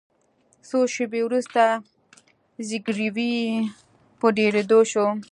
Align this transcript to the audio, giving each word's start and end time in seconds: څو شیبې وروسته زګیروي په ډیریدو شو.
څو 0.67 0.77
شیبې 0.93 1.21
وروسته 1.25 1.61
زګیروي 2.69 3.33
په 4.19 4.27
ډیریدو 4.37 4.79
شو. 4.91 5.07